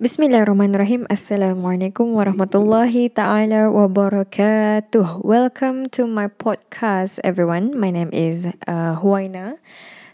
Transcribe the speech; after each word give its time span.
Bismillahirrahmanirrahim. 0.00 1.04
Assalamualaikum 1.12 2.16
warahmatullahi 2.16 3.12
taala 3.12 3.68
wabarakatuh. 3.68 5.20
Welcome 5.20 5.92
to 5.92 6.08
my 6.08 6.24
podcast 6.24 7.20
everyone. 7.20 7.76
My 7.76 7.92
name 7.92 8.08
is 8.08 8.48
uh, 8.64 8.96
Huaina. 8.96 9.60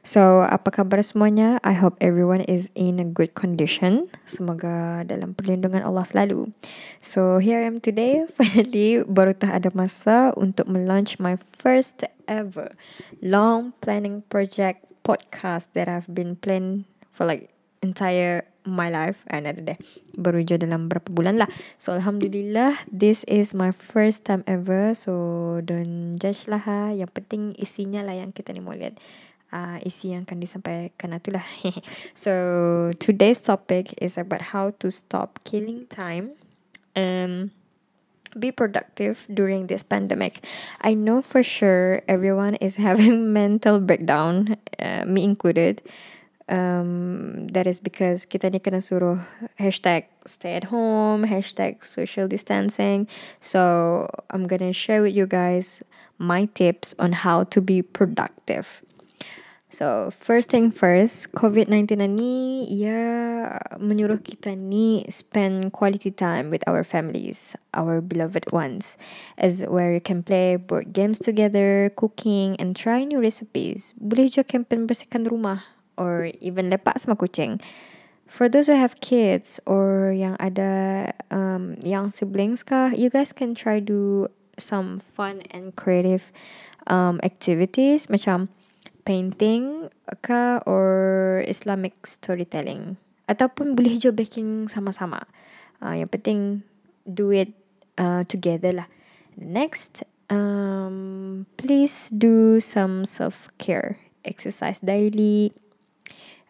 So, 0.02 0.43
apa 0.43 0.75
khabar 0.75 1.07
semuanya? 1.07 1.62
I 1.62 1.79
hope 1.79 1.95
everyone 2.02 2.43
is 2.51 2.66
in 2.75 2.98
a 2.98 3.07
good 3.07 3.38
condition. 3.38 4.11
Semoga 4.27 5.07
dalam 5.07 5.38
perlindungan 5.38 5.87
Allah 5.87 6.03
selalu. 6.03 6.50
So, 6.98 7.39
here 7.39 7.62
I 7.62 7.71
am 7.71 7.79
today. 7.79 8.27
Finally, 8.42 9.06
baru 9.06 9.39
tak 9.39 9.55
ada 9.55 9.70
masa 9.70 10.34
untuk 10.34 10.66
melaunch 10.66 11.23
my 11.23 11.39
first 11.55 12.03
ever 12.27 12.75
long 13.23 13.70
planning 13.78 14.27
project 14.34 14.83
podcast 15.06 15.70
that 15.78 15.87
I've 15.87 16.11
been 16.11 16.34
planning 16.34 16.91
for 17.14 17.23
like 17.23 17.55
entire 17.87 18.43
my 18.67 18.91
life 18.91 19.23
and 19.31 19.47
ada 19.47 19.63
deh 19.63 19.79
baru 20.19 20.43
je 20.43 20.59
dalam 20.59 20.91
berapa 20.91 21.07
bulan 21.07 21.39
lah. 21.39 21.47
So 21.79 21.95
alhamdulillah 21.95 22.91
this 22.91 23.23
is 23.31 23.55
my 23.55 23.71
first 23.71 24.27
time 24.27 24.43
ever. 24.51 24.93
So 24.99 25.15
don't 25.62 26.19
judge 26.19 26.51
lah 26.51 26.67
ha. 26.67 26.91
Yang 26.91 27.23
penting 27.23 27.43
isinya 27.55 28.03
lah 28.03 28.19
yang 28.19 28.35
kita 28.35 28.51
ni 28.51 28.61
mau 28.61 28.75
lihat. 28.75 28.99
Uh, 29.55 29.79
isi 29.87 30.11
yang 30.11 30.27
akan 30.27 30.43
disampaikan 30.43 31.15
itulah 31.15 31.47
so 32.19 32.35
today's 32.99 33.39
topic 33.39 33.95
is 34.03 34.19
about 34.19 34.51
how 34.51 34.75
to 34.83 34.91
stop 34.91 35.39
killing 35.47 35.87
time 35.87 36.34
and 36.98 37.55
be 38.39 38.53
productive 38.53 39.27
during 39.33 39.67
this 39.67 39.83
pandemic. 39.83 40.45
I 40.81 40.95
know 40.95 41.23
for 41.23 41.43
sure 41.43 42.03
everyone 42.09 42.56
is 42.56 42.77
having 42.87 43.33
mental 43.33 43.81
breakdown, 43.81 44.56
uh, 44.78 45.05
me 45.06 45.25
included. 45.25 45.83
Um, 46.48 47.47
that 47.48 47.66
is 47.66 47.80
because 47.80 48.27
kita 48.27 48.50
ni 48.52 48.62
kena 48.62 48.78
suruh 48.78 49.19
hashtag 49.58 50.06
stay 50.27 50.55
at 50.55 50.70
home, 50.70 51.27
hashtag 51.27 51.83
social 51.83 52.28
distancing. 52.30 53.11
So 53.41 54.06
I'm 54.30 54.47
gonna 54.47 54.72
share 54.72 55.03
with 55.03 55.14
you 55.14 55.27
guys 55.27 55.83
my 56.19 56.47
tips 56.55 56.94
on 56.98 57.12
how 57.27 57.44
to 57.50 57.58
be 57.61 57.83
productive. 57.83 58.83
So 59.77 60.14
first 60.14 60.48
thing 60.48 60.70
first, 60.70 61.34
COVID-19 61.36 62.00
ni 62.08 62.64
ia 62.70 63.60
menyuruh 63.77 64.22
kita 64.22 64.56
ni 64.56 65.05
spend 65.10 65.75
quality 65.75 66.14
time 66.14 66.48
with 66.48 66.64
our 66.70 66.81
families, 66.86 67.58
our 67.75 68.00
beloved 68.00 68.48
ones, 68.55 68.97
as 69.36 69.66
where 69.66 69.92
you 69.92 70.00
can 70.00 70.22
play 70.22 70.56
board 70.56 70.94
games 70.94 71.19
together, 71.19 71.92
cooking 71.98 72.56
and 72.56 72.72
try 72.72 73.05
new 73.05 73.20
recipes. 73.20 73.92
Boleh 74.00 74.31
je 74.33 74.47
campaign 74.47 74.88
bersihkan 74.88 75.28
rumah 75.28 75.75
or 75.97 76.33
even 76.41 76.70
lepak 76.70 77.00
sama 77.00 77.16
kucing. 77.16 77.61
For 78.27 78.50
those 78.50 78.66
who 78.66 78.75
have 78.75 78.98
kids 78.98 79.62
or 79.64 80.11
yang 80.11 80.34
ada 80.42 81.14
um, 81.30 81.78
young 81.86 82.11
siblings 82.11 82.66
kah, 82.66 82.91
you 82.91 83.08
guys 83.08 83.30
can 83.30 83.55
try 83.55 83.78
do 83.78 84.27
some 84.58 84.98
fun 84.98 85.47
and 85.55 85.77
creative 85.77 86.33
um, 86.91 87.20
activities 87.22 88.11
macam 88.11 88.50
painting 89.06 89.88
kah 90.27 90.58
or 90.66 91.44
Islamic 91.47 91.94
storytelling. 92.03 92.98
Ataupun 93.31 93.78
boleh 93.78 93.98
je 93.98 94.10
baking 94.10 94.66
sama-sama. 94.70 95.27
Uh, 95.78 95.94
yang 95.98 96.10
penting 96.10 96.66
do 97.06 97.31
it 97.31 97.55
uh, 97.98 98.27
together 98.27 98.75
lah. 98.75 98.88
Next, 99.38 100.03
um, 100.31 101.47
please 101.58 102.10
do 102.10 102.58
some 102.58 103.05
self-care. 103.05 103.98
Exercise 104.26 104.82
daily, 104.82 105.54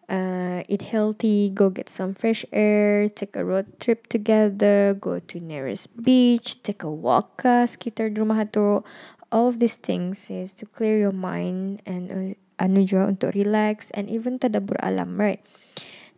uh, 0.09 0.63
eat 0.67 0.81
healthy, 0.81 1.49
go 1.49 1.69
get 1.69 1.89
some 1.89 2.13
fresh 2.13 2.45
air, 2.51 3.07
take 3.07 3.35
a 3.35 3.43
road 3.43 3.79
trip 3.79 4.07
together, 4.07 4.95
go 4.99 5.19
to 5.19 5.39
nearest 5.39 5.91
beach, 6.01 6.63
take 6.63 6.83
a 6.83 6.91
walk 6.91 7.43
ka 7.43 7.67
sekitar 7.67 8.11
rumah 8.15 8.47
tu. 8.47 8.83
All 9.31 9.51
of 9.51 9.59
these 9.59 9.75
things 9.75 10.31
is 10.31 10.55
to 10.55 10.65
clear 10.65 10.97
your 10.97 11.15
mind 11.15 11.83
and 11.83 12.03
uh, 12.07 12.31
anu 12.63 12.87
juga 12.87 13.11
untuk 13.11 13.35
relax 13.35 13.91
and 13.91 14.07
even 14.07 14.39
tadabbur 14.39 14.79
alam, 14.79 15.19
right? 15.19 15.43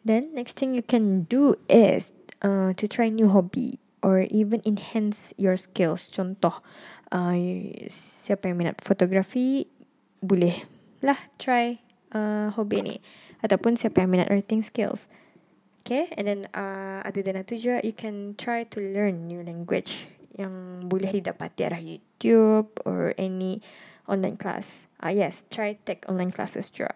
Then 0.06 0.30
next 0.38 0.62
thing 0.62 0.78
you 0.78 0.86
can 0.86 1.26
do 1.26 1.58
is 1.68 2.14
uh, 2.46 2.78
to 2.78 2.86
try 2.88 3.10
new 3.10 3.34
hobby 3.34 3.82
or 4.06 4.30
even 4.30 4.62
enhance 4.64 5.34
your 5.36 5.58
skills. 5.58 6.08
Contoh, 6.14 6.62
uh, 7.12 7.36
siapa 7.90 8.54
yang 8.54 8.62
minat 8.62 8.80
fotografi, 8.80 9.68
boleh 10.22 10.70
lah 11.02 11.18
try 11.42 11.80
uh, 12.14 12.50
hobi 12.54 12.80
ni 12.84 12.96
ataupun 13.42 13.80
siapa 13.80 14.04
yang 14.04 14.12
minat 14.12 14.30
writing 14.30 14.62
skills. 14.62 15.10
Okay, 15.84 16.12
and 16.20 16.28
then 16.28 16.42
uh, 16.54 17.02
other 17.02 17.24
than 17.24 17.40
itu 17.40 17.56
juga, 17.58 17.82
you 17.82 17.96
can 17.96 18.38
try 18.38 18.68
to 18.68 18.78
learn 18.78 19.26
new 19.26 19.42
language 19.42 20.06
yang 20.38 20.86
boleh 20.86 21.10
didapati 21.10 21.66
arah 21.66 21.82
YouTube 21.82 22.70
or 22.86 23.16
any 23.18 23.64
online 24.06 24.38
class. 24.38 24.86
Ah 25.02 25.10
uh, 25.10 25.14
yes, 25.16 25.48
try 25.50 25.80
take 25.88 26.06
online 26.06 26.30
classes 26.30 26.70
juga. 26.70 26.94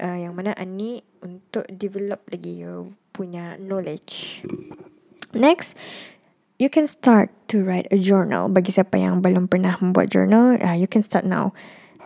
Uh, 0.00 0.16
yang 0.16 0.32
mana 0.32 0.56
ani 0.56 1.04
untuk 1.20 1.68
develop 1.68 2.24
lagi 2.32 2.64
you 2.64 2.94
punya 3.12 3.56
knowledge. 3.60 4.40
Next, 5.36 5.76
you 6.56 6.68
can 6.72 6.88
start 6.88 7.28
to 7.52 7.60
write 7.64 7.88
a 7.92 7.98
journal. 8.00 8.48
Bagi 8.48 8.72
siapa 8.72 8.96
yang 8.96 9.20
belum 9.20 9.48
pernah 9.48 9.76
membuat 9.80 10.12
journal, 10.12 10.56
uh, 10.60 10.76
you 10.76 10.88
can 10.88 11.04
start 11.04 11.28
now. 11.28 11.52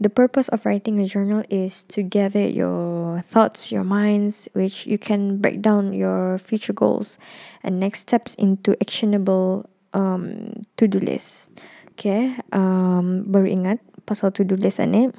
The 0.01 0.11
purpose 0.11 0.49
of 0.49 0.67
writing 0.67 0.99
a 0.99 1.07
journal 1.07 1.45
is 1.49 1.85
to 1.95 2.03
gather 2.03 2.43
your 2.43 3.23
thoughts, 3.31 3.71
your 3.71 3.85
minds, 3.85 4.49
which 4.53 4.87
you 4.87 4.99
can 4.99 5.39
break 5.39 5.63
down 5.63 5.93
your 5.93 6.39
future 6.39 6.73
goals 6.73 7.17
and 7.63 7.79
next 7.79 8.01
steps 8.01 8.35
into 8.35 8.75
actionable 8.81 9.71
um, 9.93 10.67
to-do 10.77 10.99
list. 10.99 11.49
Okay, 11.95 12.35
um, 12.51 13.23
baru 13.31 13.47
ingat 13.47 13.79
pasal 14.03 14.35
to-do 14.35 14.59
list 14.59 14.83
ni. 14.83 15.15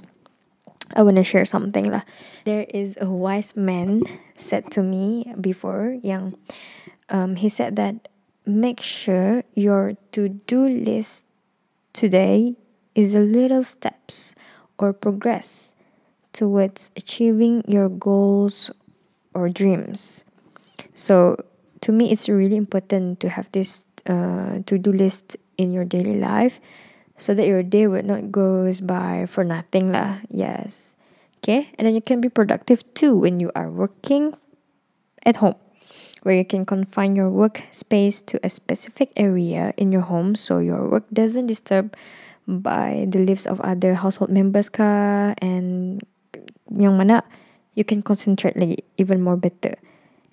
I 0.92 1.02
want 1.08 1.16
to 1.16 1.24
share 1.24 1.48
something 1.48 1.88
lah. 1.88 2.04
There 2.44 2.68
is 2.68 3.00
a 3.00 3.08
wise 3.08 3.56
man 3.56 4.04
said 4.36 4.70
to 4.76 4.84
me 4.84 5.32
before 5.40 5.96
yang 6.04 6.36
um, 7.08 7.40
he 7.40 7.48
said 7.48 7.80
that 7.80 8.12
make 8.44 8.84
sure 8.84 9.48
your 9.56 9.96
to-do 10.12 10.68
list 10.68 11.24
today 11.96 12.60
is 12.92 13.16
a 13.16 13.24
little 13.24 13.64
steps 13.64 14.36
or 14.78 14.94
progress 14.94 15.74
towards 16.34 16.92
achieving 16.96 17.64
your 17.68 17.90
goals 17.90 18.72
or 19.34 19.50
dreams. 19.50 20.24
So, 20.94 21.38
to 21.82 21.92
me, 21.92 22.12
it's 22.12 22.28
really 22.28 22.56
important 22.56 23.20
to 23.20 23.30
have 23.30 23.52
this 23.52 23.86
uh, 24.06 24.60
to 24.66 24.78
do 24.78 24.92
list 24.92 25.38
in 25.58 25.72
your 25.72 25.86
daily 25.86 26.20
life 26.20 26.60
so 27.18 27.34
that 27.34 27.48
your 27.48 27.64
day 27.64 27.88
would 27.88 28.06
not 28.06 28.32
goes 28.32 28.82
by 28.82 29.26
for 29.30 29.44
nothing 29.44 29.92
lah. 29.92 30.20
Yes. 30.30 30.96
Okay, 31.40 31.70
and 31.78 31.86
then 31.86 31.94
you 31.94 32.02
can 32.02 32.22
be 32.22 32.30
productive 32.30 32.82
too 32.94 33.16
when 33.16 33.40
you 33.40 33.52
are 33.56 33.70
working 33.70 34.34
at 35.26 35.38
home, 35.38 35.56
where 36.24 36.36
you 36.36 36.46
can 36.46 36.66
confine 36.66 37.16
your 37.16 37.30
work 37.30 37.64
space 37.70 38.22
to 38.34 38.40
a 38.42 38.50
specific 38.50 39.14
area 39.16 39.74
in 39.78 39.92
your 39.92 40.10
home 40.10 40.34
so 40.34 40.58
your 40.58 40.90
work 40.90 41.06
doesn't 41.14 41.46
disturb 41.46 41.94
by 42.48 43.10
the 43.10 43.20
lives 43.26 43.46
of 43.46 43.60
other 43.62 43.98
household 43.98 44.30
members 44.30 44.70
ka 44.70 45.34
and 45.42 46.02
yang 46.70 46.98
mana 46.98 47.26
you 47.74 47.84
can 47.84 48.02
concentrate 48.02 48.56
lagi 48.56 48.82
even 48.98 49.22
more 49.22 49.38
better. 49.38 49.76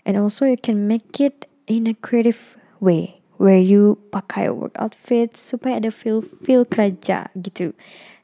And 0.04 0.18
also 0.18 0.46
you 0.46 0.58
can 0.58 0.88
make 0.88 1.20
it 1.20 1.46
in 1.66 1.86
a 1.86 1.94
creative 1.94 2.58
way 2.82 3.22
where 3.38 3.58
you 3.58 3.98
pakai 4.10 4.50
work 4.54 4.74
outfit 4.78 5.34
supaya 5.38 5.82
ada 5.82 5.90
feel 5.90 6.22
feel 6.42 6.66
kerja 6.66 7.30
gitu. 7.38 7.74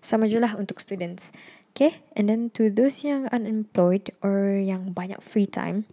Sama 0.02 0.30
je 0.30 0.38
untuk 0.38 0.78
students. 0.78 1.34
Okay 1.74 2.02
and 2.18 2.26
then 2.26 2.50
to 2.58 2.74
those 2.74 3.06
yang 3.06 3.30
unemployed 3.30 4.10
or 4.18 4.58
yang 4.58 4.90
banyak 4.90 5.22
free 5.22 5.46
time 5.46 5.86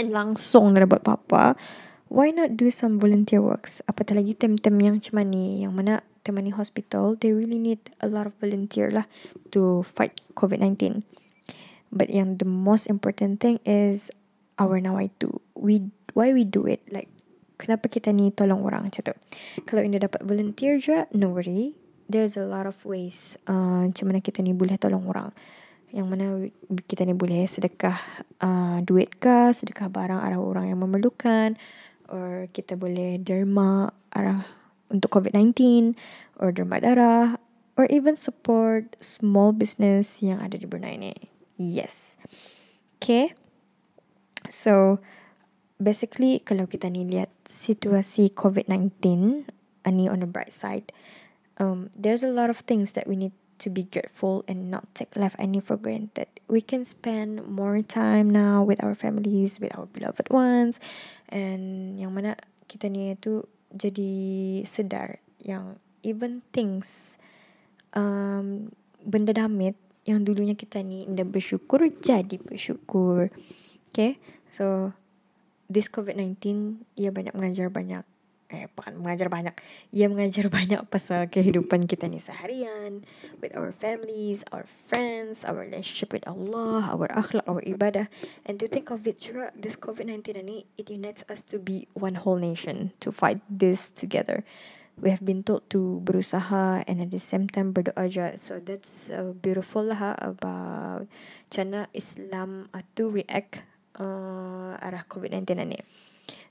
and 0.00 0.08
langsung 0.08 0.72
nak 0.72 0.88
buat 0.88 1.04
apa-apa 1.04 1.58
why 2.08 2.30
not 2.30 2.54
do 2.54 2.70
some 2.70 2.98
volunteer 2.98 3.42
works 3.42 3.82
apatah 3.90 4.18
lagi 4.18 4.34
tem-tem 4.36 4.74
yang 4.78 4.98
macam 4.98 5.22
ni 5.26 5.62
yang 5.64 5.74
mana 5.74 6.02
Temani 6.26 6.50
Hospital, 6.50 7.14
they 7.14 7.30
really 7.30 7.62
need 7.62 7.78
a 8.02 8.10
lot 8.10 8.26
of 8.26 8.34
volunteer 8.42 8.90
lah 8.90 9.06
to 9.54 9.86
fight 9.94 10.18
COVID-19. 10.34 11.06
But 11.94 12.10
yang 12.10 12.42
the 12.42 12.50
most 12.50 12.90
important 12.90 13.38
thing 13.38 13.62
is 13.62 14.10
our 14.58 14.82
nawai 14.82 15.14
tu. 15.22 15.38
We 15.54 15.94
why 16.18 16.34
we 16.34 16.42
do 16.42 16.66
it? 16.66 16.82
Like 16.90 17.06
kenapa 17.62 17.86
kita 17.86 18.10
ni 18.10 18.34
tolong 18.34 18.66
orang 18.66 18.90
macam 18.90 19.06
tu? 19.06 19.14
Kalau 19.62 19.86
ini 19.86 20.02
dapat 20.02 20.26
volunteer 20.26 20.82
je, 20.82 21.06
no 21.14 21.30
worry. 21.30 21.78
There's 22.10 22.34
a 22.34 22.42
lot 22.42 22.66
of 22.66 22.74
ways 22.82 23.38
uh, 23.46 23.86
macam 23.86 24.10
mana 24.10 24.18
kita 24.18 24.42
ni 24.42 24.50
boleh 24.50 24.74
tolong 24.82 25.06
orang. 25.06 25.30
Yang 25.94 26.06
mana 26.10 26.26
kita 26.90 27.06
ni 27.06 27.14
boleh 27.14 27.46
sedekah 27.46 27.98
uh, 28.42 28.82
duit 28.82 29.14
ke, 29.22 29.54
sedekah 29.54 29.86
barang 29.86 30.18
arah 30.18 30.42
orang 30.42 30.74
yang 30.74 30.82
memerlukan. 30.82 31.54
Or 32.10 32.46
kita 32.54 32.78
boleh 32.78 33.18
derma 33.18 33.90
arah 34.14 34.46
untuk 34.92 35.18
COVID-19 35.18 35.92
or 36.38 36.54
derma 36.54 36.78
darah 36.78 37.42
or 37.74 37.90
even 37.90 38.14
support 38.14 38.94
small 39.02 39.50
business 39.50 40.22
yang 40.22 40.38
ada 40.38 40.56
di 40.56 40.64
Brunei 40.64 40.96
ni. 40.96 41.14
Yes. 41.58 42.14
Okay. 42.98 43.34
So, 44.46 45.02
basically 45.76 46.40
kalau 46.40 46.64
kita 46.70 46.88
ni 46.88 47.04
lihat 47.04 47.32
situasi 47.44 48.32
COVID-19 48.32 48.92
ni 49.86 50.10
on 50.10 50.18
the 50.18 50.26
bright 50.26 50.50
side 50.50 50.90
um, 51.62 51.90
there's 51.94 52.22
a 52.22 52.32
lot 52.32 52.50
of 52.50 52.58
things 52.66 52.92
that 52.92 53.06
we 53.06 53.16
need 53.16 53.32
to 53.58 53.70
be 53.70 53.84
grateful 53.84 54.44
and 54.48 54.70
not 54.70 54.88
take 54.94 55.16
life 55.16 55.34
any 55.38 55.60
for 55.60 55.76
granted. 55.76 56.28
We 56.48 56.60
can 56.60 56.84
spend 56.84 57.46
more 57.46 57.82
time 57.82 58.30
now 58.30 58.62
with 58.62 58.82
our 58.82 58.94
families, 58.94 59.58
with 59.60 59.74
our 59.76 59.86
beloved 59.86 60.30
ones, 60.30 60.78
and 61.28 61.96
yang 61.98 62.14
mana 62.14 62.36
kita 62.66 62.90
ni 62.90 63.14
tu 63.18 63.46
jadi 63.74 64.12
sedar 64.66 65.18
yang 65.42 65.78
even 66.06 66.42
things 66.54 67.18
um, 67.94 68.70
benda 69.02 69.34
damit 69.34 69.74
yang 70.06 70.22
dulunya 70.22 70.54
kita 70.54 70.82
ni 70.86 71.02
tidak 71.06 71.34
bersyukur 71.34 71.80
jadi 71.98 72.36
bersyukur. 72.38 73.34
Okay, 73.90 74.22
so 74.54 74.94
this 75.66 75.90
COVID-19 75.90 76.38
ia 76.94 77.10
banyak 77.10 77.34
mengajar 77.34 77.72
banyak 77.72 78.06
eh 78.46 78.70
bukan 78.70 79.02
mengajar 79.02 79.26
banyak. 79.26 79.54
Ia 79.90 80.06
mengajar 80.06 80.46
banyak 80.58 80.86
pasal 80.86 81.26
kehidupan 81.26 81.86
kita 81.90 82.06
ni 82.06 82.22
seharian 82.22 83.02
with 83.42 83.50
our 83.58 83.74
families 83.74 84.46
our 84.54 84.66
friends 84.86 85.42
our 85.42 85.66
relationship 85.66 86.14
with 86.14 86.22
Allah 86.30 86.86
our 86.94 87.10
akhlak 87.10 87.46
our 87.50 87.62
ibadah. 87.66 88.06
And 88.46 88.62
to 88.62 88.70
think 88.70 88.94
of 88.94 89.02
it 89.06 89.18
juga 89.18 89.50
this 89.58 89.74
COVID-19 89.74 90.42
ni 90.46 90.66
it 90.78 90.86
unites 90.86 91.26
us 91.26 91.42
to 91.50 91.58
be 91.58 91.90
one 91.98 92.22
whole 92.22 92.38
nation 92.38 92.94
to 93.02 93.10
fight 93.10 93.42
this 93.50 93.90
together. 93.90 94.46
We 94.96 95.12
have 95.12 95.20
been 95.20 95.44
told 95.44 95.68
to 95.76 96.00
berusaha 96.08 96.80
and 96.88 97.04
at 97.04 97.12
the 97.12 97.20
same 97.20 97.52
time 97.52 97.76
berdoa. 97.76 98.08
Juga 98.08 98.40
so 98.40 98.62
that's 98.62 99.12
uh, 99.12 99.36
beautiful 99.36 99.92
lah 99.92 100.16
about 100.16 101.04
macam 101.50 101.84
Islam 101.92 102.72
uh, 102.72 102.80
to 102.96 103.12
react 103.12 103.60
uh, 104.00 104.76
arah 104.80 105.04
COVID-19 105.04 105.52
ni 105.68 105.80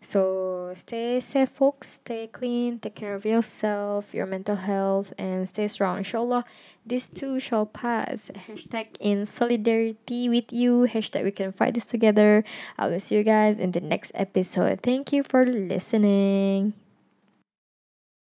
So 0.01 0.72
stay 0.74 1.19
safe, 1.19 1.50
folks. 1.50 1.94
Stay 1.94 2.27
clean. 2.27 2.80
Take 2.80 2.95
care 2.95 3.16
of 3.16 3.25
yourself, 3.25 4.13
your 4.13 4.25
mental 4.25 4.56
health, 4.56 5.13
and 5.18 5.50
stay 5.50 5.68
strong. 5.68 5.98
Inshallah, 5.98 6.45
this 6.86 7.07
too 7.07 7.39
shall 7.39 7.66
pass. 7.66 8.31
Hashtag 8.33 8.95
in 9.00 9.25
solidarity 9.25 10.30
with 10.30 10.54
you. 10.54 10.88
Hashtag 10.89 11.24
we 11.24 11.31
can 11.31 11.51
fight 11.51 11.74
this 11.74 11.86
together. 11.86 12.44
I 12.77 12.88
will 12.88 13.00
see 13.00 13.16
you 13.16 13.24
guys 13.24 13.60
in 13.60 13.72
the 13.72 13.81
next 13.81 14.12
episode. 14.13 14.81
Thank 14.81 15.12
you 15.12 15.24
for 15.24 15.45
listening. 15.45 16.74